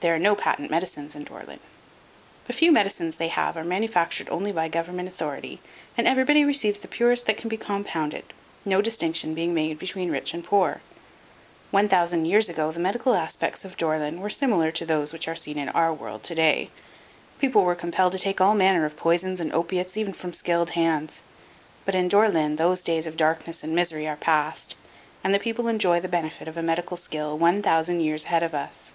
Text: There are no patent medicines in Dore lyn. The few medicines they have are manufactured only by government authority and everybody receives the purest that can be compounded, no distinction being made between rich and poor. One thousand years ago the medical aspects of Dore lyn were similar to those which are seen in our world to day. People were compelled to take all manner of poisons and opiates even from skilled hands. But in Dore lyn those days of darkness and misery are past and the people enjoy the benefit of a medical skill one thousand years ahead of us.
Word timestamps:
There 0.00 0.14
are 0.14 0.18
no 0.18 0.34
patent 0.34 0.70
medicines 0.70 1.16
in 1.16 1.24
Dore 1.24 1.44
lyn. 1.44 1.60
The 2.44 2.52
few 2.52 2.70
medicines 2.70 3.16
they 3.16 3.28
have 3.28 3.56
are 3.56 3.64
manufactured 3.64 4.28
only 4.28 4.52
by 4.52 4.68
government 4.68 5.08
authority 5.08 5.62
and 5.96 6.06
everybody 6.06 6.44
receives 6.44 6.80
the 6.80 6.88
purest 6.88 7.24
that 7.24 7.38
can 7.38 7.48
be 7.48 7.56
compounded, 7.56 8.34
no 8.66 8.82
distinction 8.82 9.32
being 9.32 9.54
made 9.54 9.78
between 9.78 10.10
rich 10.10 10.34
and 10.34 10.44
poor. 10.44 10.82
One 11.70 11.88
thousand 11.88 12.26
years 12.26 12.50
ago 12.50 12.70
the 12.70 12.80
medical 12.80 13.14
aspects 13.14 13.64
of 13.64 13.78
Dore 13.78 13.96
lyn 13.98 14.20
were 14.20 14.28
similar 14.28 14.70
to 14.72 14.84
those 14.84 15.10
which 15.14 15.26
are 15.26 15.34
seen 15.34 15.56
in 15.56 15.70
our 15.70 15.90
world 15.94 16.22
to 16.24 16.34
day. 16.34 16.68
People 17.40 17.64
were 17.64 17.74
compelled 17.74 18.12
to 18.12 18.18
take 18.18 18.42
all 18.42 18.54
manner 18.54 18.84
of 18.84 18.98
poisons 18.98 19.40
and 19.40 19.54
opiates 19.54 19.96
even 19.96 20.12
from 20.12 20.34
skilled 20.34 20.72
hands. 20.72 21.22
But 21.86 21.94
in 21.94 22.08
Dore 22.08 22.28
lyn 22.28 22.56
those 22.56 22.82
days 22.82 23.06
of 23.06 23.16
darkness 23.16 23.64
and 23.64 23.74
misery 23.74 24.06
are 24.06 24.16
past 24.16 24.76
and 25.22 25.34
the 25.34 25.38
people 25.38 25.66
enjoy 25.66 25.98
the 25.98 26.08
benefit 26.10 26.46
of 26.46 26.58
a 26.58 26.62
medical 26.62 26.98
skill 26.98 27.38
one 27.38 27.62
thousand 27.62 28.00
years 28.00 28.24
ahead 28.26 28.42
of 28.42 28.52
us. 28.52 28.92